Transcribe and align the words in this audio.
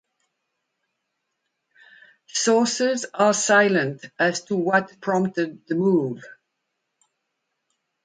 Sources 2.25 3.05
are 3.13 3.35
silent 3.35 4.03
as 4.17 4.43
to 4.45 4.55
what 4.55 4.99
prompted 4.99 5.67
the 5.67 5.75
move. 5.75 6.23